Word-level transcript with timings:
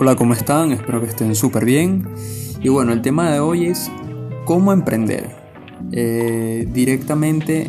Hola, 0.00 0.14
¿cómo 0.14 0.32
están? 0.32 0.70
Espero 0.70 1.00
que 1.00 1.08
estén 1.08 1.34
súper 1.34 1.64
bien. 1.64 2.06
Y 2.62 2.68
bueno, 2.68 2.92
el 2.92 3.02
tema 3.02 3.32
de 3.32 3.40
hoy 3.40 3.66
es 3.66 3.90
cómo 4.44 4.72
emprender. 4.72 5.28
Eh, 5.90 6.68
directamente, 6.72 7.68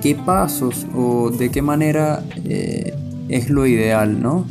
qué 0.00 0.14
pasos 0.14 0.86
o 0.96 1.28
de 1.28 1.50
qué 1.50 1.60
manera 1.60 2.24
eh, 2.46 2.94
es 3.28 3.50
lo 3.50 3.66
ideal, 3.66 4.22
¿no? 4.22 4.46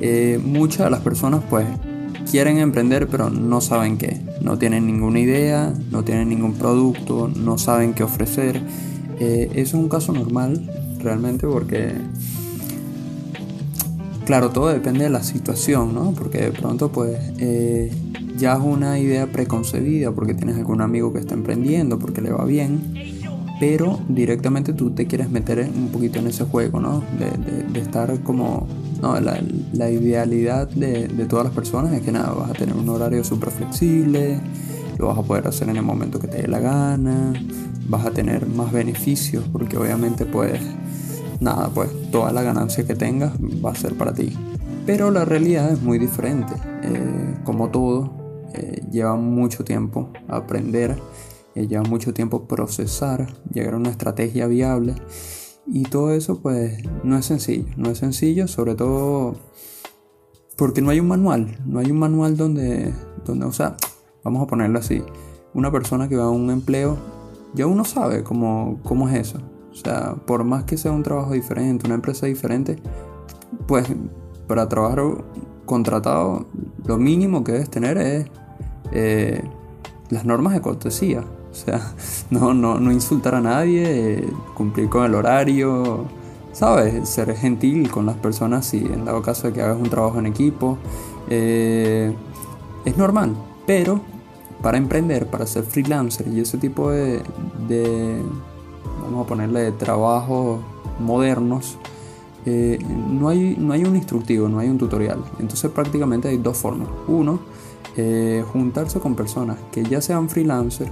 Eh, 0.00 0.40
muchas 0.42 0.86
de 0.86 0.90
las 0.90 1.00
personas 1.00 1.42
pues 1.50 1.66
quieren 2.30 2.56
emprender 2.56 3.06
pero 3.06 3.28
no 3.28 3.60
saben 3.60 3.98
qué. 3.98 4.22
No 4.40 4.56
tienen 4.56 4.86
ninguna 4.86 5.20
idea, 5.20 5.74
no 5.90 6.04
tienen 6.04 6.30
ningún 6.30 6.54
producto, 6.54 7.30
no 7.36 7.58
saben 7.58 7.92
qué 7.92 8.02
ofrecer. 8.02 8.62
eso 9.20 9.52
es 9.54 9.74
un 9.74 9.90
caso 9.90 10.14
normal 10.14 10.70
realmente 11.02 11.46
porque 11.46 11.92
Claro, 14.32 14.48
todo 14.48 14.68
depende 14.68 15.04
de 15.04 15.10
la 15.10 15.22
situación, 15.22 15.94
¿no? 15.94 16.12
Porque 16.12 16.38
de 16.38 16.52
pronto 16.52 16.90
pues 16.90 17.18
eh, 17.36 17.92
ya 18.38 18.54
es 18.54 18.60
una 18.60 18.98
idea 18.98 19.26
preconcebida 19.26 20.10
porque 20.12 20.32
tienes 20.32 20.56
algún 20.56 20.80
amigo 20.80 21.12
que 21.12 21.18
está 21.18 21.34
emprendiendo, 21.34 21.98
porque 21.98 22.22
le 22.22 22.32
va 22.32 22.46
bien, 22.46 22.94
pero 23.60 24.00
directamente 24.08 24.72
tú 24.72 24.92
te 24.92 25.06
quieres 25.06 25.28
meter 25.28 25.68
un 25.76 25.88
poquito 25.88 26.18
en 26.18 26.28
ese 26.28 26.44
juego, 26.44 26.80
¿no? 26.80 27.04
De, 27.74 27.78
estar 27.78 28.20
como, 28.20 28.66
no, 29.02 29.20
la, 29.20 29.90
idealidad 29.90 30.66
de, 30.66 31.08
de, 31.08 31.26
todas 31.26 31.44
las 31.44 31.54
personas 31.54 31.92
es 31.92 32.00
que 32.00 32.10
nada, 32.10 32.32
vas 32.32 32.52
a 32.52 32.54
tener 32.54 32.74
un 32.74 32.88
horario 32.88 33.22
súper 33.24 33.50
flexible, 33.50 34.40
lo 34.96 35.08
vas 35.08 35.18
a 35.18 35.22
poder 35.22 35.46
hacer 35.46 35.68
en 35.68 35.76
el 35.76 35.82
momento 35.82 36.18
que 36.18 36.28
te 36.28 36.40
dé 36.40 36.48
la 36.48 36.58
gana, 36.58 37.34
vas 37.86 38.06
a 38.06 38.10
tener 38.12 38.46
más 38.46 38.72
beneficios 38.72 39.44
porque 39.52 39.76
obviamente 39.76 40.24
pues 40.24 40.58
nada, 41.42 41.68
pues 41.68 41.90
toda 42.10 42.32
la 42.32 42.42
ganancia 42.42 42.84
que 42.84 42.94
tengas 42.94 43.32
va 43.64 43.72
a 43.72 43.74
ser 43.74 43.94
para 43.94 44.12
ti. 44.12 44.36
Pero 44.86 45.10
la 45.10 45.24
realidad 45.24 45.70
es 45.72 45.82
muy 45.82 45.98
diferente. 45.98 46.54
Eh, 46.82 47.36
como 47.44 47.70
todo, 47.70 48.12
eh, 48.54 48.82
lleva 48.90 49.16
mucho 49.16 49.64
tiempo 49.64 50.10
aprender, 50.28 50.98
eh, 51.54 51.66
lleva 51.66 51.84
mucho 51.84 52.12
tiempo 52.12 52.46
procesar, 52.46 53.32
llegar 53.52 53.74
a 53.74 53.76
una 53.76 53.90
estrategia 53.90 54.46
viable. 54.46 54.94
Y 55.66 55.84
todo 55.84 56.12
eso 56.12 56.40
pues 56.40 56.82
no 57.04 57.16
es 57.16 57.26
sencillo. 57.26 57.66
No 57.76 57.90
es 57.90 57.98
sencillo, 57.98 58.48
sobre 58.48 58.74
todo 58.74 59.36
porque 60.56 60.82
no 60.82 60.90
hay 60.90 61.00
un 61.00 61.08
manual. 61.08 61.58
No 61.66 61.78
hay 61.78 61.90
un 61.90 61.98
manual 61.98 62.36
donde, 62.36 62.92
donde 63.24 63.46
o 63.46 63.52
sea, 63.52 63.76
vamos 64.24 64.42
a 64.42 64.46
ponerlo 64.46 64.78
así. 64.78 65.02
Una 65.54 65.70
persona 65.70 66.08
que 66.08 66.16
va 66.16 66.24
a 66.24 66.30
un 66.30 66.50
empleo, 66.50 66.98
ya 67.54 67.66
uno 67.66 67.84
sabe 67.84 68.24
cómo, 68.24 68.80
cómo 68.82 69.08
es 69.08 69.14
eso. 69.28 69.51
O 69.72 69.74
sea, 69.74 70.14
por 70.26 70.44
más 70.44 70.64
que 70.64 70.76
sea 70.76 70.92
un 70.92 71.02
trabajo 71.02 71.32
diferente, 71.32 71.86
una 71.86 71.94
empresa 71.94 72.26
diferente, 72.26 72.76
pues 73.66 73.86
para 74.46 74.68
trabajar 74.68 75.02
contratado, 75.64 76.46
lo 76.84 76.98
mínimo 76.98 77.42
que 77.42 77.52
debes 77.52 77.70
tener 77.70 77.96
es 77.96 78.26
eh, 78.92 79.42
las 80.10 80.24
normas 80.24 80.52
de 80.52 80.60
cortesía. 80.60 81.20
O 81.20 81.54
sea, 81.54 81.94
no, 82.30 82.52
no, 82.52 82.78
no 82.78 82.92
insultar 82.92 83.34
a 83.34 83.40
nadie, 83.40 84.28
cumplir 84.54 84.88
con 84.88 85.04
el 85.04 85.14
horario, 85.14 86.04
¿sabes? 86.52 87.08
Ser 87.08 87.34
gentil 87.34 87.90
con 87.90 88.04
las 88.04 88.16
personas 88.16 88.66
si 88.66 88.78
en 88.78 89.06
dado 89.06 89.22
caso 89.22 89.46
de 89.46 89.54
que 89.54 89.62
hagas 89.62 89.78
un 89.78 89.88
trabajo 89.88 90.18
en 90.18 90.26
equipo. 90.26 90.78
Eh, 91.30 92.14
es 92.84 92.96
normal, 92.98 93.34
pero 93.66 94.00
para 94.60 94.76
emprender, 94.76 95.28
para 95.28 95.46
ser 95.46 95.64
freelancer 95.64 96.28
y 96.28 96.40
ese 96.40 96.58
tipo 96.58 96.90
de 96.90 97.22
vamos 99.02 99.26
a 99.26 99.28
ponerle 99.28 99.72
trabajos 99.72 100.60
modernos, 100.98 101.78
eh, 102.44 102.78
no, 103.08 103.28
hay, 103.28 103.56
no 103.58 103.72
hay 103.72 103.84
un 103.84 103.96
instructivo, 103.96 104.48
no 104.48 104.58
hay 104.58 104.68
un 104.68 104.78
tutorial. 104.78 105.22
Entonces 105.38 105.70
prácticamente 105.70 106.28
hay 106.28 106.38
dos 106.38 106.56
formas. 106.56 106.88
Uno, 107.06 107.40
eh, 107.96 108.44
juntarse 108.52 109.00
con 109.00 109.14
personas 109.14 109.58
que 109.70 109.84
ya 109.84 110.00
sean 110.00 110.28
freelancers 110.28 110.90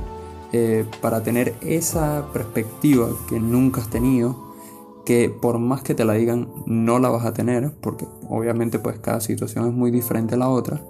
eh, 0.53 0.85
para 1.01 1.23
tener 1.23 1.55
esa 1.61 2.27
perspectiva 2.33 3.09
que 3.29 3.41
nunca 3.41 3.81
has 3.81 3.89
tenido, 3.89 4.51
que 5.05 5.31
por 5.31 5.59
más 5.59 5.83
que 5.83 5.95
te 5.95 6.05
la 6.05 6.15
digan 6.15 6.49
no 6.67 6.99
la 6.99 7.09
vas 7.09 7.25
a 7.25 7.33
tener, 7.33 7.73
porque 7.81 8.07
obviamente 8.29 8.79
pues 8.79 8.99
cada 8.99 9.21
situación 9.21 9.67
es 9.67 9.73
muy 9.73 9.91
diferente 9.91 10.35
a 10.35 10.39
la 10.39 10.49
otra. 10.49 10.83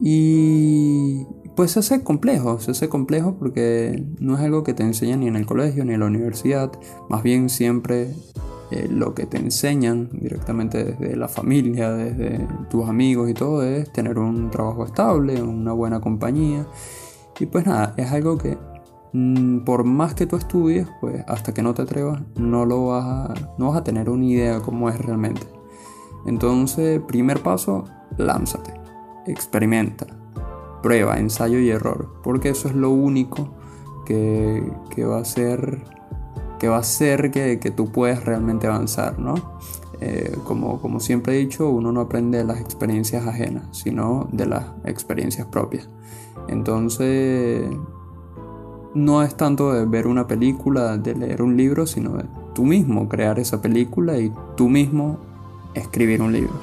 Y 0.00 1.26
pues 1.56 1.72
se 1.72 1.80
hace 1.80 2.02
complejo, 2.02 2.60
se 2.60 2.70
hace 2.70 2.88
complejo 2.88 3.36
porque 3.38 4.04
no 4.18 4.34
es 4.34 4.40
algo 4.40 4.64
que 4.64 4.74
te 4.74 4.82
enseñan 4.82 5.20
ni 5.20 5.28
en 5.28 5.36
el 5.36 5.46
colegio 5.46 5.84
ni 5.84 5.94
en 5.94 6.00
la 6.00 6.06
universidad, 6.06 6.72
más 7.08 7.22
bien 7.22 7.48
siempre 7.48 8.14
eh, 8.70 8.88
lo 8.88 9.14
que 9.14 9.26
te 9.26 9.38
enseñan 9.38 10.08
directamente 10.12 10.84
desde 10.84 11.16
la 11.16 11.28
familia, 11.28 11.92
desde 11.92 12.46
tus 12.68 12.88
amigos 12.88 13.28
y 13.28 13.34
todo 13.34 13.64
es 13.64 13.92
tener 13.92 14.18
un 14.18 14.50
trabajo 14.50 14.84
estable, 14.84 15.42
una 15.42 15.72
buena 15.72 16.00
compañía. 16.00 16.66
Y 17.38 17.46
pues 17.46 17.66
nada, 17.66 17.94
es 17.96 18.12
algo 18.12 18.38
que 18.38 18.56
mm, 19.12 19.60
por 19.60 19.84
más 19.84 20.14
que 20.14 20.26
tú 20.26 20.36
estudies, 20.36 20.86
pues 21.00 21.24
hasta 21.26 21.52
que 21.52 21.62
no 21.62 21.74
te 21.74 21.82
atrevas, 21.82 22.22
no, 22.36 22.64
lo 22.64 22.88
vas 22.88 23.04
a, 23.04 23.34
no 23.58 23.70
vas 23.70 23.78
a 23.78 23.84
tener 23.84 24.08
una 24.08 24.24
idea 24.24 24.60
cómo 24.60 24.88
es 24.88 24.98
realmente. 24.98 25.42
Entonces, 26.26 27.00
primer 27.00 27.40
paso, 27.40 27.84
lánzate 28.18 28.80
experimenta, 29.26 30.06
prueba, 30.82 31.18
ensayo 31.18 31.58
y 31.58 31.70
error, 31.70 32.08
porque 32.22 32.50
eso 32.50 32.68
es 32.68 32.74
lo 32.74 32.90
único 32.90 33.50
que, 34.06 34.62
va 35.04 35.18
a 35.18 35.20
hacer 35.20 35.84
que 36.58 36.68
va 36.68 36.76
a 36.76 36.80
hacer 36.80 37.30
que, 37.30 37.72
tú 37.74 37.90
puedas 37.90 38.24
realmente 38.24 38.66
avanzar, 38.66 39.18
¿no? 39.18 39.34
Eh, 40.00 40.36
como, 40.44 40.80
como 40.80 41.00
siempre 41.00 41.34
he 41.34 41.38
dicho, 41.38 41.68
uno 41.68 41.92
no 41.92 42.00
aprende 42.00 42.38
de 42.38 42.44
las 42.44 42.60
experiencias 42.60 43.26
ajenas, 43.26 43.64
sino 43.70 44.28
de 44.32 44.46
las 44.46 44.64
experiencias 44.84 45.46
propias. 45.46 45.88
Entonces, 46.48 47.64
no 48.94 49.22
es 49.22 49.36
tanto 49.36 49.72
de 49.72 49.84
ver 49.84 50.06
una 50.06 50.26
película, 50.26 50.96
de 50.96 51.14
leer 51.14 51.42
un 51.42 51.56
libro, 51.56 51.86
sino 51.86 52.10
de 52.16 52.24
tú 52.54 52.64
mismo 52.64 53.08
crear 53.08 53.38
esa 53.38 53.62
película 53.62 54.18
y 54.18 54.32
tú 54.56 54.68
mismo 54.68 55.18
escribir 55.74 56.22
un 56.22 56.32
libro. 56.32 56.54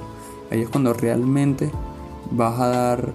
Ahí 0.51 0.61
es 0.61 0.69
cuando 0.69 0.93
realmente 0.93 1.71
vas 2.31 2.59
a 2.59 2.67
dar 2.67 3.13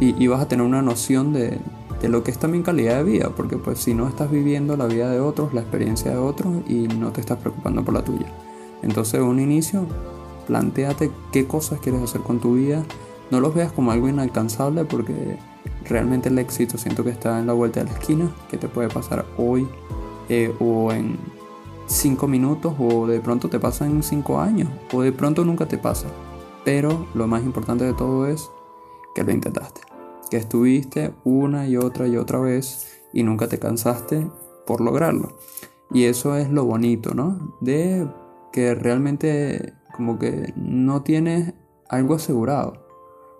y, 0.00 0.26
vas 0.26 0.40
a 0.40 0.48
tener 0.48 0.64
una 0.66 0.82
noción 0.82 1.32
de, 1.32 1.58
lo 2.02 2.22
que 2.22 2.30
es 2.30 2.38
también 2.38 2.62
calidad 2.62 2.98
de 2.98 3.04
vida, 3.04 3.30
porque 3.34 3.56
pues 3.56 3.78
si 3.78 3.94
no 3.94 4.06
estás 4.06 4.30
viviendo 4.30 4.76
la 4.76 4.86
vida 4.86 5.10
de 5.10 5.20
otros, 5.20 5.54
la 5.54 5.62
experiencia 5.62 6.10
de 6.10 6.18
otros 6.18 6.52
y 6.68 6.86
no 6.86 7.12
te 7.12 7.20
estás 7.20 7.38
preocupando 7.38 7.82
por 7.82 7.94
la 7.94 8.04
tuya. 8.04 8.26
Entonces, 8.82 9.20
un 9.20 9.40
inicio, 9.40 9.86
planteate 10.46 11.10
qué 11.32 11.46
cosas 11.46 11.80
quieres 11.80 12.02
hacer 12.02 12.20
con 12.20 12.40
tu 12.40 12.56
vida. 12.56 12.84
No 13.30 13.40
los 13.40 13.54
veas 13.54 13.72
como 13.72 13.90
algo 13.90 14.08
inalcanzable 14.08 14.84
porque 14.84 15.38
realmente 15.88 16.28
el 16.28 16.38
éxito 16.38 16.76
siento 16.76 17.04
que 17.04 17.10
está 17.10 17.40
en 17.40 17.46
la 17.46 17.54
vuelta 17.54 17.80
de 17.80 17.86
la 17.86 17.96
esquina, 17.96 18.30
que 18.50 18.58
te 18.58 18.68
puede 18.68 18.88
pasar 18.88 19.24
hoy 19.38 19.66
eh, 20.28 20.54
o 20.60 20.92
en 20.92 21.16
cinco 21.86 22.26
minutos 22.26 22.74
o 22.78 23.06
de 23.06 23.20
pronto 23.20 23.48
te 23.48 23.58
pasa 23.58 23.86
en 23.86 24.02
cinco 24.02 24.40
años 24.40 24.68
o 24.92 25.02
de 25.02 25.12
pronto 25.12 25.44
nunca 25.44 25.66
te 25.66 25.78
pasa. 25.78 26.08
Pero 26.64 27.06
lo 27.14 27.26
más 27.26 27.42
importante 27.44 27.84
de 27.84 27.94
todo 27.94 28.26
es 28.26 28.50
que 29.14 29.24
lo 29.24 29.32
intentaste. 29.32 29.80
Que 30.30 30.36
estuviste 30.36 31.14
una 31.24 31.68
y 31.68 31.76
otra 31.76 32.08
y 32.08 32.16
otra 32.16 32.38
vez 32.40 33.02
y 33.12 33.22
nunca 33.22 33.48
te 33.48 33.58
cansaste 33.58 34.28
por 34.66 34.80
lograrlo. 34.80 35.38
Y 35.90 36.04
eso 36.04 36.36
es 36.36 36.50
lo 36.50 36.64
bonito, 36.64 37.14
¿no? 37.14 37.56
De 37.60 38.08
que 38.52 38.74
realmente 38.74 39.74
como 39.94 40.18
que 40.18 40.52
no 40.56 41.02
tienes 41.02 41.54
algo 41.88 42.14
asegurado. 42.14 42.84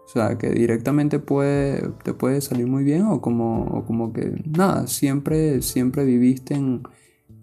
O 0.04 0.08
sea, 0.08 0.36
que 0.36 0.50
directamente 0.50 1.18
puede, 1.18 1.88
te 2.04 2.12
puede 2.12 2.40
salir 2.42 2.66
muy 2.66 2.84
bien 2.84 3.02
o 3.02 3.20
como, 3.22 3.84
como 3.86 4.12
que 4.12 4.42
nada, 4.44 4.86
siempre, 4.86 5.62
siempre 5.62 6.04
viviste 6.04 6.54
en, 6.54 6.82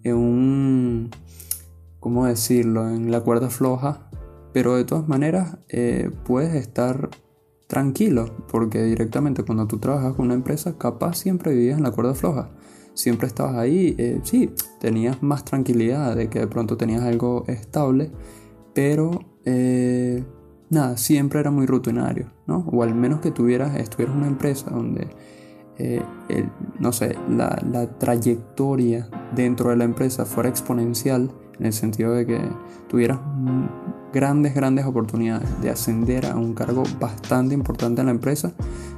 en 0.04 0.16
un, 0.16 1.10
¿cómo 1.98 2.26
decirlo?, 2.26 2.88
en 2.88 3.10
la 3.10 3.20
cuerda 3.20 3.50
floja 3.50 4.08
pero 4.52 4.76
de 4.76 4.84
todas 4.84 5.08
maneras 5.08 5.58
eh, 5.68 6.10
puedes 6.24 6.54
estar 6.54 7.10
tranquilo 7.72 8.26
porque 8.50 8.82
directamente 8.82 9.44
cuando 9.44 9.66
tú 9.66 9.78
trabajas 9.78 10.12
con 10.12 10.26
una 10.26 10.34
empresa 10.34 10.76
capaz 10.76 11.16
siempre 11.16 11.54
vivías 11.54 11.78
en 11.78 11.84
la 11.84 11.90
cuerda 11.90 12.12
floja. 12.12 12.50
Siempre 12.92 13.26
estabas 13.26 13.56
ahí, 13.56 13.94
eh, 13.96 14.20
sí, 14.24 14.52
tenías 14.78 15.22
más 15.22 15.46
tranquilidad 15.46 16.14
de 16.14 16.28
que 16.28 16.40
de 16.40 16.46
pronto 16.48 16.76
tenías 16.76 17.02
algo 17.02 17.44
estable, 17.46 18.10
pero 18.74 19.20
eh, 19.46 20.22
nada, 20.68 20.98
siempre 20.98 21.40
era 21.40 21.50
muy 21.50 21.64
rutinario, 21.64 22.30
¿no? 22.46 22.58
O 22.70 22.82
al 22.82 22.94
menos 22.94 23.20
que 23.20 23.30
tuvieras, 23.30 23.74
estuvieras 23.76 24.14
una 24.14 24.26
empresa 24.26 24.70
donde, 24.70 25.08
no 26.78 26.92
sé, 26.92 27.16
la, 27.30 27.58
la 27.72 27.98
trayectoria 27.98 29.08
dentro 29.34 29.70
de 29.70 29.76
la 29.76 29.84
empresa 29.84 30.26
fuera 30.26 30.50
exponencial, 30.50 31.32
en 31.58 31.64
el 31.64 31.72
sentido 31.72 32.12
de 32.12 32.26
que 32.26 32.38
tuvieras 32.88 33.20
grandes, 34.12 34.54
grandes 34.54 34.84
oportunidades 34.84 35.48
de 35.60 35.70
ascender 35.70 36.26
a 36.26 36.36
un 36.36 36.54
cargo 36.54 36.82
bastante 37.00 37.54
importante 37.54 38.00
en 38.00 38.06
la 38.06 38.12
empresa, 38.12 38.52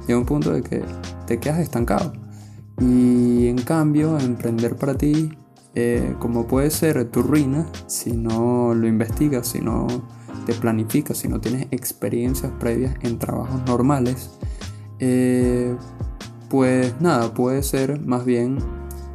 llega 0.07 0.19
un 0.19 0.25
punto 0.25 0.51
de 0.51 0.61
que 0.61 0.83
te 1.25 1.39
quedas 1.39 1.59
estancado. 1.59 2.13
Y 2.79 3.47
en 3.47 3.57
cambio, 3.57 4.19
emprender 4.19 4.75
para 4.75 4.95
ti, 4.95 5.31
eh, 5.73 6.15
como 6.19 6.45
puede 6.45 6.69
ser 6.69 7.09
tu 7.11 7.21
ruina, 7.21 7.65
si 7.87 8.11
no 8.11 8.73
lo 8.73 8.87
investigas, 8.87 9.47
si 9.47 9.61
no 9.61 9.87
te 10.45 10.53
planificas, 10.53 11.17
si 11.17 11.27
no 11.27 11.39
tienes 11.39 11.67
experiencias 11.71 12.51
previas 12.59 12.95
en 13.01 13.17
trabajos 13.17 13.61
normales, 13.65 14.29
eh, 14.99 15.75
pues 16.49 16.93
nada, 17.01 17.33
puede 17.33 17.63
ser 17.63 17.99
más 18.05 18.25
bien 18.25 18.57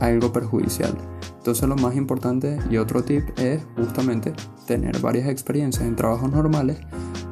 algo 0.00 0.32
perjudicial. 0.32 0.96
Entonces 1.38 1.68
lo 1.68 1.76
más 1.76 1.96
importante 1.96 2.58
y 2.70 2.76
otro 2.76 3.02
tip 3.02 3.24
es 3.38 3.62
justamente 3.76 4.32
tener 4.66 4.98
varias 4.98 5.28
experiencias 5.28 5.86
en 5.86 5.96
trabajos 5.96 6.30
normales 6.30 6.78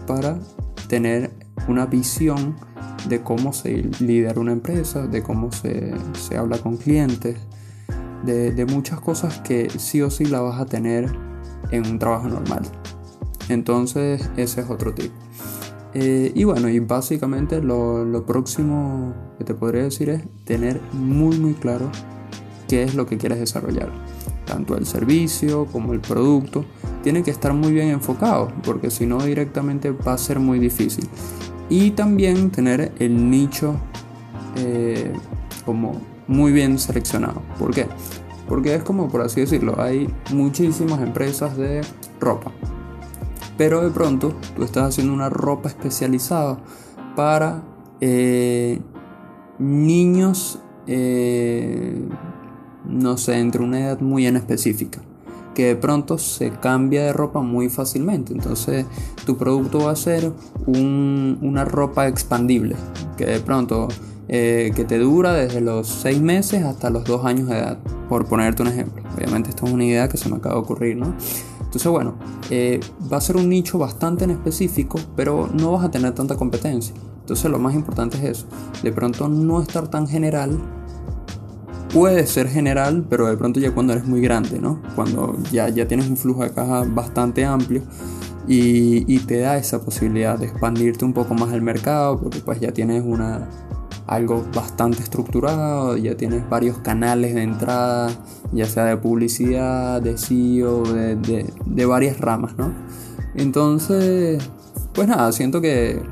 para 0.06 0.38
tener 0.88 1.30
una 1.68 1.86
visión 1.86 2.56
de 3.08 3.22
cómo 3.22 3.52
se 3.52 3.90
lidera 4.00 4.40
una 4.40 4.52
empresa, 4.52 5.06
de 5.06 5.22
cómo 5.22 5.52
se, 5.52 5.94
habla 6.36 6.58
con 6.58 6.76
clientes, 6.76 7.36
de, 8.24 8.66
muchas 8.66 9.00
cosas 9.00 9.40
que 9.40 9.70
sí 9.70 10.02
o 10.02 10.10
sí 10.10 10.24
la 10.24 10.40
vas 10.40 10.60
a 10.60 10.66
tener 10.66 11.10
en 11.70 11.86
un 11.86 11.98
trabajo 11.98 12.28
normal. 12.28 12.62
Entonces 13.48 14.30
ese 14.36 14.62
es 14.62 14.70
otro 14.70 14.94
tip. 14.94 15.12
Eh, 15.94 16.32
y 16.34 16.44
bueno, 16.44 16.68
y 16.68 16.80
básicamente 16.80 17.62
lo, 17.62 18.04
lo, 18.04 18.26
próximo 18.26 19.14
que 19.38 19.44
te 19.44 19.54
podría 19.54 19.84
decir 19.84 20.10
es 20.10 20.22
tener 20.44 20.80
muy 20.92 21.38
muy 21.38 21.54
claro 21.54 21.90
qué 22.68 22.82
es 22.82 22.94
lo 22.94 23.06
que 23.06 23.18
quieres 23.18 23.40
desarrollar. 23.40 23.90
Tanto 24.44 24.76
el 24.76 24.86
servicio 24.86 25.66
como 25.66 25.92
el 25.92 26.00
producto 26.00 26.64
tiene 27.02 27.22
que 27.22 27.30
estar 27.30 27.52
muy 27.52 27.72
bien 27.72 27.88
enfocado 27.88 28.48
porque 28.64 28.90
si 28.90 29.06
no 29.06 29.22
directamente 29.22 29.90
va 29.90 30.12
a 30.12 30.18
ser 30.18 30.38
muy 30.38 30.58
difícil. 30.58 31.08
Y 31.68 31.90
también 31.90 32.50
tener 32.50 32.92
el 32.98 33.30
nicho 33.30 33.76
eh, 34.56 35.12
como 35.64 36.00
muy 36.26 36.52
bien 36.52 36.78
seleccionado. 36.78 37.42
¿Por 37.58 37.74
qué? 37.74 37.86
Porque 38.48 38.74
es 38.74 38.82
como 38.82 39.08
por 39.08 39.20
así 39.20 39.40
decirlo, 39.40 39.80
hay 39.80 40.08
muchísimas 40.32 41.00
empresas 41.02 41.56
de 41.56 41.82
ropa. 42.20 42.52
Pero 43.58 43.82
de 43.82 43.90
pronto 43.90 44.34
tú 44.56 44.62
estás 44.62 44.84
haciendo 44.88 45.12
una 45.12 45.28
ropa 45.28 45.68
especializada 45.68 46.58
para 47.16 47.62
eh, 48.00 48.80
niños 49.58 50.60
eh, 50.86 52.08
no 52.84 53.16
sé, 53.16 53.38
entre 53.38 53.62
una 53.62 53.80
edad 53.80 54.00
muy 54.00 54.26
en 54.26 54.36
específica, 54.36 55.00
que 55.54 55.66
de 55.66 55.76
pronto 55.76 56.18
se 56.18 56.50
cambia 56.50 57.04
de 57.04 57.12
ropa 57.12 57.40
muy 57.40 57.68
fácilmente. 57.68 58.32
Entonces 58.32 58.86
tu 59.24 59.36
producto 59.36 59.80
va 59.80 59.92
a 59.92 59.96
ser 59.96 60.32
una 60.66 61.64
ropa 61.64 62.08
expandible, 62.08 62.76
que 63.16 63.26
de 63.26 63.40
pronto 63.40 63.88
eh, 64.28 64.72
que 64.76 64.84
te 64.84 64.98
dura 64.98 65.32
desde 65.32 65.60
los 65.60 65.88
6 65.88 66.20
meses 66.20 66.62
hasta 66.64 66.90
los 66.90 67.04
2 67.04 67.24
años 67.24 67.48
de 67.48 67.58
edad, 67.58 67.78
por 68.08 68.26
ponerte 68.26 68.62
un 68.62 68.68
ejemplo. 68.68 69.02
Obviamente 69.16 69.50
esto 69.50 69.66
es 69.66 69.72
una 69.72 69.84
idea 69.84 70.08
que 70.08 70.16
se 70.16 70.28
me 70.28 70.36
acaba 70.36 70.56
de 70.56 70.60
ocurrir, 70.60 70.96
¿no? 70.96 71.14
Entonces, 71.68 71.92
bueno, 71.92 72.14
eh, 72.48 72.80
va 73.12 73.18
a 73.18 73.20
ser 73.20 73.36
un 73.36 73.48
nicho 73.48 73.78
bastante 73.78 74.24
en 74.24 74.30
específico, 74.30 74.98
pero 75.14 75.50
no 75.52 75.72
vas 75.72 75.84
a 75.84 75.90
tener 75.90 76.14
tanta 76.14 76.34
competencia. 76.36 76.94
Entonces, 77.20 77.50
lo 77.50 77.58
más 77.58 77.74
importante 77.74 78.16
es 78.16 78.24
eso. 78.24 78.46
De 78.82 78.90
pronto, 78.90 79.28
no 79.28 79.60
estar 79.60 79.88
tan 79.88 80.06
general 80.06 80.58
puede 81.92 82.26
ser 82.26 82.48
general, 82.48 83.06
pero 83.08 83.26
de 83.26 83.36
pronto 83.36 83.60
ya 83.60 83.72
cuando 83.72 83.92
eres 83.92 84.06
muy 84.06 84.20
grande, 84.20 84.58
¿no? 84.58 84.80
Cuando 84.94 85.36
ya, 85.50 85.68
ya 85.68 85.86
tienes 85.88 86.08
un 86.08 86.16
flujo 86.16 86.42
de 86.42 86.50
caja 86.50 86.84
bastante 86.86 87.44
amplio 87.44 87.82
y, 88.46 89.18
te 89.20 89.40
da 89.40 89.56
esa 89.58 89.80
posibilidad 89.80 90.38
de 90.38 90.46
expandirte 90.46 91.04
un 91.04 91.12
poco 91.12 91.34
más 91.34 91.52
el 91.52 91.62
mercado, 91.62 92.18
porque 92.18 92.40
pues 92.40 92.60
ya 92.60 92.72
tienes 92.72 93.02
una, 93.04 93.48
algo 94.06 94.44
bastante 94.54 95.02
estructurado, 95.02 95.96
ya 95.96 96.16
tienes 96.16 96.48
varios 96.48 96.78
canales 96.78 97.34
de 97.34 97.42
entrada, 97.42 98.10
ya 98.52 98.64
sea 98.64 98.84
de 98.84 98.96
publicidad, 98.96 100.00
de 100.00 100.16
SEO, 100.16 100.82
de, 100.82 101.46
de 101.66 101.86
varias 101.86 102.18
ramas, 102.20 102.56
¿no? 102.56 102.72
Entonces, 103.34 104.42
pues 104.94 105.08
nada, 105.08 105.30
siento 105.32 105.60
que, 105.60 106.02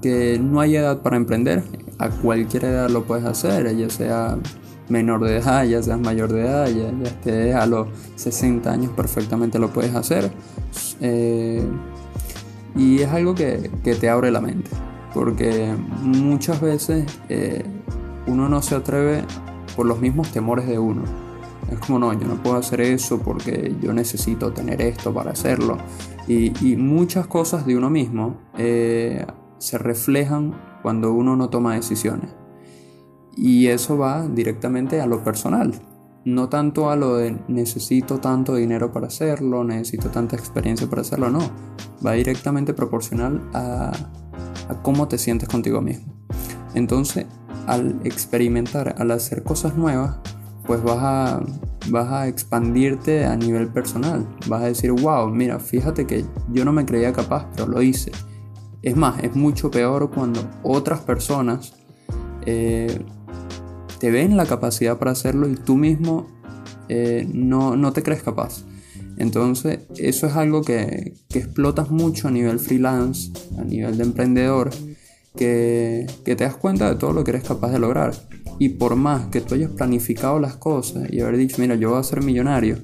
que 0.00 0.38
no 0.40 0.60
hay 0.60 0.76
edad 0.76 1.02
para 1.02 1.16
emprender, 1.16 1.64
a 1.98 2.10
cualquier 2.10 2.66
edad 2.66 2.90
lo 2.90 3.04
puedes 3.04 3.24
hacer, 3.24 3.74
ya 3.76 3.90
sea 3.90 4.38
menor 4.88 5.24
de 5.24 5.38
edad, 5.38 5.64
ya 5.64 5.82
seas 5.82 6.00
mayor 6.00 6.32
de 6.32 6.42
edad, 6.42 6.68
ya, 6.68 7.08
estés 7.08 7.54
a 7.54 7.66
los 7.66 7.88
60 8.16 8.70
años 8.70 8.92
perfectamente 8.92 9.58
lo 9.58 9.70
puedes 9.72 9.94
hacer. 9.94 10.30
Eh, 11.00 11.64
y 12.76 13.00
es 13.00 13.08
algo 13.08 13.34
que, 13.34 13.70
te 13.82 14.08
abre 14.08 14.30
la 14.30 14.40
mente, 14.40 14.70
porque 15.14 15.74
muchas 16.02 16.60
veces 16.60 17.06
eh, 17.28 17.64
uno 18.26 18.48
no 18.48 18.60
se 18.62 18.74
atreve 18.74 19.24
por 19.74 19.86
los 19.86 20.00
mismos 20.00 20.30
temores 20.30 20.66
de 20.66 20.78
uno. 20.78 21.02
Es 21.70 21.78
como, 21.80 21.98
no, 21.98 22.12
yo 22.12 22.26
no 22.28 22.42
puedo 22.42 22.56
hacer 22.56 22.80
eso 22.80 23.18
porque 23.18 23.74
yo 23.80 23.92
necesito 23.92 24.52
tener 24.52 24.80
esto 24.82 25.12
para 25.12 25.32
hacerlo. 25.32 25.78
Y, 26.28 26.50
muchas 26.76 27.26
cosas 27.26 27.66
de 27.66 27.76
uno 27.76 27.88
mismo 27.88 28.36
eh, 28.58 29.24
se 29.58 29.78
reflejan 29.78 30.54
cuando 30.82 31.12
uno 31.12 31.36
no 31.36 31.48
toma 31.48 31.74
decisiones. 31.74 32.30
Y 33.36 33.66
eso 33.66 33.98
va 33.98 34.26
directamente 34.26 35.00
a 35.00 35.06
lo 35.06 35.22
personal, 35.22 35.74
no 36.26 36.48
tanto 36.48 36.90
a 36.90 36.96
lo 36.96 37.16
de 37.16 37.38
necesito 37.46 38.18
tanto 38.18 38.56
dinero 38.56 38.90
para 38.92 39.06
hacerlo, 39.06 39.62
necesito 39.62 40.08
tanta 40.08 40.34
experiencia 40.34 40.88
para 40.90 41.02
hacerlo, 41.02 41.30
no. 41.30 41.38
Va 42.04 42.12
directamente 42.12 42.74
proporcional 42.74 43.48
a, 43.54 43.92
cómo 44.82 45.06
te 45.06 45.18
sientes 45.18 45.48
contigo 45.48 45.80
mismo. 45.80 46.12
Entonces, 46.74 47.26
al 47.68 48.00
experimentar, 48.02 48.96
al 48.98 49.12
hacer 49.12 49.44
cosas 49.44 49.76
nuevas, 49.76 50.16
pues 50.66 50.82
vas 50.82 50.98
a, 51.00 51.40
vas 51.90 52.10
a 52.10 52.26
expandirte 52.26 53.24
a 53.24 53.36
nivel 53.36 53.68
personal. 53.68 54.26
Vas 54.48 54.62
a 54.62 54.66
decir, 54.66 54.90
wow, 54.90 55.28
mira, 55.30 55.60
fíjate 55.60 56.08
que 56.08 56.24
yo 56.52 56.64
no 56.64 56.72
me 56.72 56.84
creía 56.84 57.12
capaz, 57.12 57.46
pero 57.54 57.68
lo 57.68 57.80
hice. 57.82 58.10
Es 58.82 58.96
más, 58.96 59.22
es 59.22 59.36
mucho 59.36 59.70
peor 59.70 60.10
cuando 60.10 60.40
otras 60.64 61.00
personas 61.02 61.72
eh, 62.46 63.04
te 63.98 64.10
ven 64.10 64.36
la 64.36 64.46
capacidad 64.46 64.98
para 64.98 65.12
hacerlo 65.12 65.48
y 65.48 65.54
tú 65.54 65.76
mismo 65.76 66.26
eh, 66.88 67.28
no, 67.32 67.92
te 67.92 68.02
crees 68.02 68.22
capaz. 68.22 68.64
Entonces, 69.18 69.80
eso 69.96 70.26
es 70.26 70.36
algo 70.36 70.62
que, 70.62 71.14
explotas 71.30 71.90
mucho 71.90 72.28
a 72.28 72.30
nivel 72.30 72.58
freelance, 72.58 73.32
a 73.58 73.64
nivel 73.64 73.96
de 73.96 74.04
emprendedor, 74.04 74.70
que, 75.36 76.06
te 76.24 76.34
das 76.36 76.56
cuenta 76.56 76.90
de 76.90 76.96
todo 76.96 77.12
lo 77.12 77.24
que 77.24 77.30
eres 77.30 77.44
capaz 77.44 77.70
de 77.70 77.78
lograr. 77.78 78.14
Y 78.58 78.70
por 78.70 78.96
más 78.96 79.26
que 79.26 79.40
tú 79.40 79.54
hayas 79.54 79.70
planificado 79.70 80.38
las 80.38 80.56
cosas 80.56 81.10
y 81.10 81.20
haber 81.20 81.36
dicho, 81.36 81.56
mira, 81.58 81.74
yo 81.74 81.90
voy 81.90 82.00
a 82.00 82.02
ser 82.02 82.22
millonario, 82.22 82.78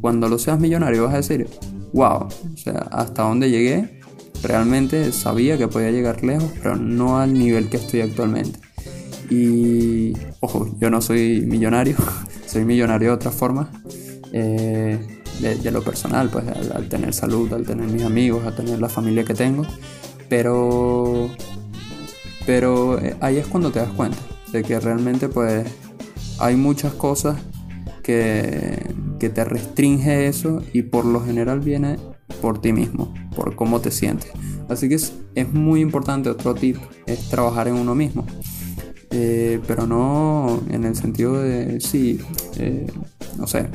cuando 0.00 0.28
lo 0.28 0.38
seas 0.38 0.60
millonario 0.60 1.04
vas 1.04 1.14
a 1.14 1.18
decir, 1.18 1.48
wow, 1.94 2.26
o 2.26 2.56
sea, 2.56 2.88
hasta 2.90 3.22
dónde 3.22 3.50
llegué, 3.50 4.00
realmente 4.42 5.12
sabía 5.12 5.56
que 5.56 5.68
podía 5.68 5.90
llegar 5.90 6.22
lejos, 6.22 6.50
pero 6.62 6.76
no 6.76 7.18
al 7.18 7.32
nivel 7.32 7.70
que 7.70 7.78
estoy 7.78 8.02
actualmente. 8.02 8.58
Y, 9.30 10.12
ojo, 10.40 10.76
yo 10.80 10.90
no 10.90 11.00
soy 11.00 11.42
millonario, 11.46 11.96
soy 12.46 12.64
millonario 12.64 13.08
de 13.08 13.14
otra 13.14 13.30
forma. 13.30 13.70
Eh, 14.32 14.98
de, 15.40 15.70
lo 15.70 15.82
personal, 15.82 16.28
pues 16.30 16.44
al, 16.46 16.88
tener 16.88 17.12
salud, 17.12 17.52
al 17.52 17.64
tener 17.64 17.88
mis 17.88 18.02
amigos, 18.02 18.46
al 18.46 18.54
tener 18.54 18.80
la 18.80 18.88
familia 18.88 19.24
que 19.24 19.34
tengo. 19.34 19.64
Pero, 20.28 21.30
pero 22.46 22.98
eh, 22.98 23.16
ahí 23.20 23.38
es 23.38 23.46
cuando 23.46 23.70
te 23.70 23.80
das 23.80 23.90
cuenta 23.90 24.18
de 24.52 24.62
que 24.62 24.78
realmente 24.78 25.28
pues 25.28 25.66
hay 26.38 26.56
muchas 26.56 26.94
cosas 26.94 27.40
que, 28.02 28.94
que 29.18 29.28
te 29.28 29.44
restringe 29.44 30.28
eso 30.28 30.62
y 30.72 30.82
por 30.82 31.04
lo 31.04 31.24
general 31.24 31.60
viene 31.60 31.96
por 32.40 32.60
ti 32.60 32.72
mismo, 32.72 33.12
por 33.34 33.56
cómo 33.56 33.80
te 33.80 33.90
sientes. 33.90 34.30
Así 34.68 34.88
que 34.88 34.94
es, 34.94 35.12
es 35.34 35.52
muy 35.52 35.80
importante, 35.80 36.30
otro 36.30 36.54
tip 36.54 36.76
es 37.06 37.28
trabajar 37.28 37.68
en 37.68 37.74
uno 37.74 37.94
mismo. 37.94 38.26
Eh, 39.16 39.60
pero 39.68 39.86
no 39.86 40.60
en 40.68 40.82
el 40.84 40.96
sentido 40.96 41.40
de, 41.40 41.80
sí, 41.80 42.18
eh, 42.56 42.84
no 43.38 43.46
sé, 43.46 43.68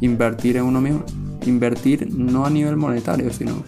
invertir 0.00 0.56
en 0.56 0.64
uno 0.64 0.80
mismo, 0.80 1.04
invertir 1.44 2.08
no 2.16 2.46
a 2.46 2.50
nivel 2.50 2.76
monetario, 2.76 3.30
sino 3.30 3.62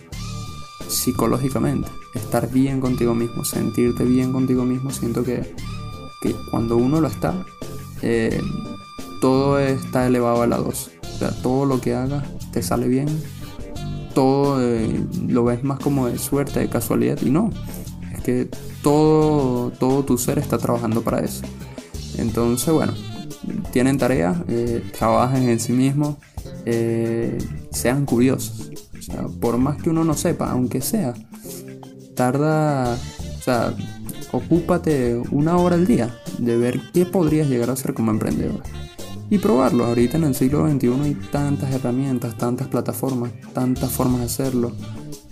psicológicamente, 0.89 1.91
estar 2.15 2.51
bien 2.51 2.81
contigo 2.81 3.15
mismo, 3.15 3.45
sentirte 3.45 4.05
bien 4.05 4.33
contigo 4.33 4.65
mismo, 4.65 4.91
siento 4.91 5.23
que, 5.23 5.55
cuando 6.51 6.79
uno 6.79 6.99
lo 6.99 7.09
está, 7.09 7.35
eh, 8.01 8.41
todo 9.21 9.59
está 9.59 10.07
elevado 10.07 10.41
a 10.41 10.47
la 10.47 10.57
dos, 10.57 10.91
o 11.15 11.19
sea, 11.19 11.31
todo 11.43 11.67
lo 11.67 11.79
que 11.79 11.95
hagas 11.95 12.25
te 12.53 12.63
sale 12.63 12.89
bien, 12.89 13.09
todo 14.15 14.59
lo 15.27 15.45
ves 15.45 15.63
más 15.63 15.79
como 15.79 16.07
de 16.07 16.17
suerte, 16.17 16.61
de 16.61 16.71
casualidad, 16.71 17.19
y 17.21 17.29
no, 17.29 17.51
que 18.29 18.47
todo, 18.83 19.71
todo 19.71 20.05
tu 20.05 20.19
ser 20.19 20.39
está 20.39 20.59
trabajando 20.59 21.01
para 21.01 21.21
eso. 21.21 21.47
Entonces, 22.19 22.75
bueno, 22.75 22.93
tienen 23.73 23.97
tarea, 23.97 24.45
eh, 24.49 24.85
trabajen 24.99 25.49
en 25.49 25.59
sí 25.59 25.73
mismos, 25.73 26.17
eh, 26.67 27.39
sean 27.71 28.05
curiosos. 28.05 28.71
Por 29.41 29.57
más 29.57 29.81
que 29.83 29.89
uno 29.89 30.05
no 30.05 30.13
sepa, 30.13 30.51
aunque 30.51 30.83
sea, 30.83 31.15
tarda, 32.15 32.99
sea, 33.43 33.75
ocúpate 34.33 35.19
una 35.31 35.57
hora 35.57 35.77
al 35.77 35.87
día 35.87 36.15
de 36.37 36.59
ver 36.59 36.83
qué 36.93 37.07
podrías 37.07 37.49
llegar 37.49 37.71
a 37.71 37.73
hacer 37.73 37.95
como 37.95 38.11
emprendedor. 38.11 38.63
Y 39.31 39.39
probarlo. 39.39 39.87
Ahorita 39.87 40.19
en 40.19 40.25
el 40.25 40.35
siglo 40.35 40.69
XXI 40.71 41.01
hay 41.03 41.15
tantas 41.33 41.73
herramientas, 41.73 42.37
tantas 42.37 42.69
plataformas, 42.69 43.33
tantas 43.55 43.91
formas 43.91 44.21
de 44.21 44.27
hacerlo 44.27 44.73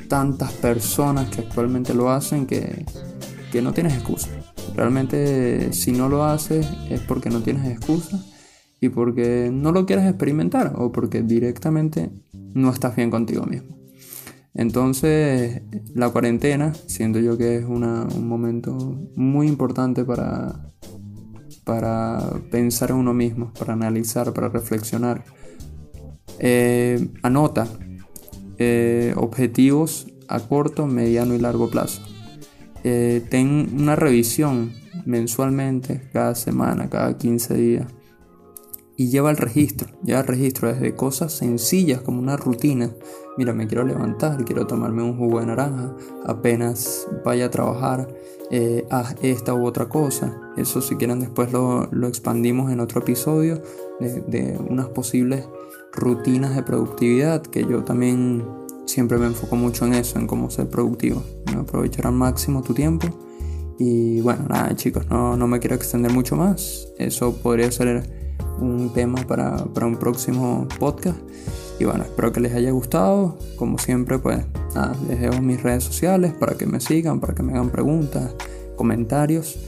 tantas 0.08 0.52
personas 0.52 1.28
que 1.28 1.42
actualmente 1.42 1.94
lo 1.94 2.10
hacen 2.10 2.46
que, 2.46 2.84
que 3.52 3.62
no 3.62 3.72
tienes 3.72 3.94
excusa. 3.94 4.28
Realmente 4.74 5.72
si 5.72 5.92
no 5.92 6.08
lo 6.08 6.24
haces 6.24 6.66
es 6.90 7.00
porque 7.00 7.30
no 7.30 7.40
tienes 7.40 7.66
excusa 7.70 8.22
y 8.80 8.88
porque 8.88 9.50
no 9.52 9.72
lo 9.72 9.86
quieres 9.86 10.06
experimentar 10.06 10.74
o 10.76 10.92
porque 10.92 11.22
directamente 11.22 12.10
no 12.32 12.70
estás 12.70 12.96
bien 12.96 13.10
contigo 13.10 13.44
mismo. 13.44 13.76
Entonces, 14.54 15.62
la 15.94 16.08
cuarentena, 16.08 16.72
siento 16.86 17.18
yo 17.18 17.36
que 17.36 17.56
es 17.56 17.64
un 17.64 18.26
momento 18.26 18.74
muy 19.14 19.48
importante 19.48 20.02
para, 20.04 20.70
para 21.64 22.20
pensar 22.50 22.90
en 22.90 22.96
uno 22.96 23.12
mismo, 23.12 23.52
para 23.58 23.74
analizar, 23.74 24.32
para 24.32 24.48
reflexionar. 24.48 25.24
Eh, 26.38 27.08
anota 27.22 27.66
eh, 28.58 29.14
objetivos 29.16 30.06
a 30.28 30.40
corto, 30.40 30.86
mediano 30.86 31.34
y 31.34 31.38
largo 31.38 31.70
plazo. 31.70 32.02
Eh, 32.84 33.22
ten 33.30 33.70
una 33.78 33.96
revisión 33.96 34.72
mensualmente, 35.04 36.02
cada 36.12 36.34
semana, 36.34 36.88
cada 36.88 37.16
15 37.16 37.54
días 37.54 37.86
y 38.96 39.08
lleva 39.10 39.30
el 39.30 39.36
registro, 39.36 39.88
lleva 40.02 40.20
el 40.20 40.26
registro 40.26 40.72
desde 40.72 40.94
cosas 40.94 41.32
sencillas 41.32 42.00
como 42.00 42.18
una 42.18 42.36
rutina. 42.36 42.90
Mira, 43.36 43.52
me 43.52 43.66
quiero 43.66 43.84
levantar, 43.84 44.44
quiero 44.44 44.66
tomarme 44.66 45.02
un 45.02 45.18
jugo 45.18 45.40
de 45.40 45.46
naranja, 45.46 45.94
apenas 46.24 47.06
vaya 47.22 47.46
a 47.46 47.50
trabajar, 47.50 48.08
eh, 48.50 48.86
haz 48.90 49.16
esta 49.20 49.52
u 49.52 49.66
otra 49.66 49.88
cosa. 49.88 50.40
Eso 50.56 50.80
si 50.80 50.96
quieren 50.96 51.20
después 51.20 51.52
lo, 51.52 51.88
expandimos 52.08 52.72
en 52.72 52.80
otro 52.80 53.02
episodio 53.02 53.60
de, 54.00 54.58
unas 54.66 54.88
posibles 54.88 55.46
rutinas 55.92 56.54
de 56.54 56.62
productividad, 56.62 57.42
que 57.42 57.66
yo 57.66 57.84
también 57.84 58.44
siempre 58.86 59.18
me 59.18 59.26
enfoco 59.26 59.56
mucho 59.56 59.84
en 59.86 59.94
eso, 59.94 60.18
en 60.18 60.26
cómo 60.26 60.50
ser 60.50 60.68
productivo, 60.68 61.22
aprovechar 61.56 62.06
al 62.06 62.14
máximo 62.14 62.62
tu 62.62 62.74
tiempo. 62.74 63.08
Y 63.78 64.20
bueno, 64.20 64.46
nada 64.48 64.74
chicos, 64.74 65.06
no, 65.10 65.36
no 65.36 65.46
me 65.46 65.58
quiero 65.58 65.76
extender 65.76 66.12
mucho 66.12 66.36
más. 66.36 66.88
Eso 66.98 67.34
podría 67.36 67.70
ser 67.70 68.08
un 68.60 68.92
tema 68.92 69.26
para, 69.26 69.64
un 69.64 69.96
próximo 69.96 70.66
podcast. 70.78 71.18
Y 71.78 71.84
bueno, 71.84 72.04
espero 72.04 72.32
que 72.32 72.40
les 72.40 72.54
haya 72.54 72.70
gustado. 72.70 73.38
Como 73.56 73.78
siempre, 73.78 74.18
pues 74.18 74.44
nada, 74.74 74.96
les 75.08 75.20
dejo 75.20 75.42
mis 75.42 75.62
redes 75.62 75.84
sociales 75.84 76.32
para 76.32 76.56
que 76.56 76.66
me 76.66 76.80
sigan, 76.80 77.20
para 77.20 77.34
que 77.34 77.42
me 77.42 77.52
hagan 77.52 77.70
preguntas, 77.70 78.34
comentarios. 78.76 79.58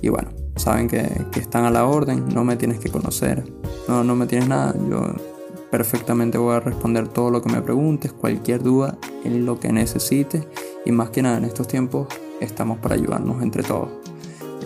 Y 0.00 0.08
bueno, 0.08 0.30
saben 0.56 0.88
que, 0.88 1.08
están 1.36 1.64
a 1.64 1.70
la 1.70 1.86
orden, 1.86 2.28
no 2.34 2.42
me 2.42 2.56
tienes 2.56 2.80
que 2.80 2.90
conocer, 2.90 3.44
no, 3.86 4.02
no 4.02 4.16
me 4.16 4.26
tienes 4.26 4.48
nada. 4.48 4.74
Yo 4.90 5.14
perfectamente 5.72 6.36
voy 6.36 6.54
a 6.54 6.60
responder 6.60 7.08
todo 7.08 7.30
lo 7.30 7.40
que 7.40 7.50
me 7.50 7.62
preguntes, 7.62 8.12
cualquier 8.12 8.62
duda 8.62 8.98
en 9.24 9.46
lo 9.46 9.58
que 9.58 9.72
necesites. 9.72 10.46
Y 10.84 10.92
más 10.92 11.08
que 11.08 11.22
nada, 11.22 11.38
en 11.38 11.44
estos 11.44 11.66
tiempos 11.66 12.08
estamos 12.40 12.78
para 12.78 12.94
ayudarnos 12.94 13.42
entre 13.42 13.62
todos. 13.62 13.88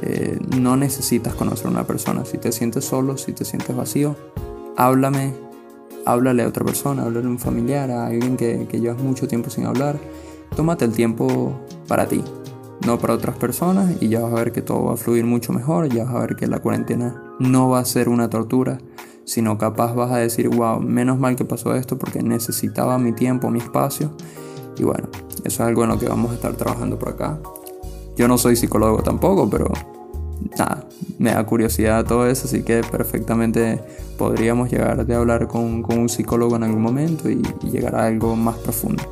Eh, 0.03 0.37
no 0.59 0.77
necesitas 0.77 1.35
conocer 1.35 1.69
a 1.69 1.71
una 1.71 1.87
persona. 1.87 2.25
Si 2.25 2.39
te 2.39 2.51
sientes 2.51 2.87
solo, 2.87 3.17
si 3.19 3.33
te 3.33 3.45
sientes 3.45 3.75
vacío, 3.77 4.17
háblame, 4.77 5.33
háblale 6.05 6.43
a 6.43 6.49
otra 6.49 6.65
persona, 6.65 7.05
háblale 7.05 7.29
a 7.29 7.31
un 7.31 7.39
familiar, 7.39 7.89
a 7.93 8.09
alguien 8.09 8.37
que, 8.37 8.67
que 8.69 8.81
llevas 8.81 9.01
mucho 9.01 9.29
tiempo 9.29 9.49
sin 9.49 9.65
hablar. 9.65 10.01
Tómate 10.57 10.87
el 10.87 10.93
tiempo 10.93 11.53
para 11.87 12.09
ti, 12.09 12.21
no 12.85 12.99
para 12.99 13.15
otras 13.15 13.37
personas 13.37 13.95
y 14.01 14.09
ya 14.09 14.23
vas 14.23 14.33
a 14.33 14.37
ver 14.37 14.51
que 14.51 14.61
todo 14.61 14.87
va 14.87 14.95
a 14.95 14.97
fluir 14.97 15.25
mucho 15.25 15.53
mejor, 15.53 15.89
ya 15.89 16.03
vas 16.03 16.15
a 16.17 16.19
ver 16.19 16.35
que 16.35 16.49
la 16.49 16.59
cuarentena 16.59 17.23
no 17.39 17.69
va 17.69 17.79
a 17.79 17.85
ser 17.85 18.09
una 18.09 18.29
tortura, 18.29 18.79
sino 19.27 19.59
capaz 19.59 19.95
vas 19.95 20.13
a 20.13 20.19
decir, 20.19 20.49
wow, 20.49 20.81
menos 20.81 21.19
mal 21.19 21.37
que 21.37 21.45
pasó 21.45 21.75
esto 21.75 21.99
porque 21.99 22.23
necesitaba 22.23 22.97
mi 22.99 23.13
tiempo, 23.13 23.51
mi 23.51 23.59
espacio. 23.59 24.13
Y 24.79 24.85
bueno, 24.85 25.09
eso 25.45 25.45
es 25.45 25.61
algo 25.61 25.83
en 25.83 25.91
lo 25.91 25.99
que 25.99 26.09
vamos 26.09 26.31
a 26.31 26.35
estar 26.35 26.55
trabajando 26.55 26.99
por 26.99 27.11
acá. 27.11 27.39
Yo 28.17 28.29
no 28.29 28.39
soy 28.39 28.57
psicólogo 28.57 29.03
tampoco, 29.03 29.51
pero 29.51 29.71
nada, 30.59 30.87
me 31.19 31.33
da 31.33 31.45
curiosidad 31.45 32.05
todo 32.07 32.27
eso, 32.27 32.47
así 32.47 32.63
que 32.63 32.83
perfectamente 32.83 33.81
podríamos 34.17 34.71
llegar 34.71 34.99
a 34.99 35.17
hablar 35.17 35.49
con, 35.49 35.85
un 35.85 36.09
psicólogo 36.09 36.57
en 36.57 36.63
algún 36.63 36.83
momento 36.83 37.29
y, 37.29 37.43
y, 37.63 37.71
llegar 37.71 37.97
a 37.97 38.07
algo 38.07 38.37
más 38.37 38.57
profundo. 38.59 39.03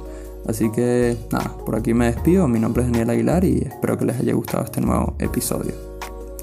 Así 0.47 0.71
que 0.71 1.17
nada, 1.33 1.57
por 1.65 1.77
aquí 1.77 1.93
me 1.93 2.07
despido, 2.07 2.47
mi 2.47 2.61
nombre 2.61 2.83
es 2.83 2.91
Daniel 2.91 3.11
Aguilar 3.11 3.45
y 3.45 3.59
espero 3.59 3.99
que 3.99 4.05
les 4.05 4.21
haya 4.21 4.35
gustado 4.35 4.65
este 4.65 4.81
nuevo 4.81 5.17
episodio. 5.19 5.73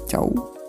Chao. 0.06 0.61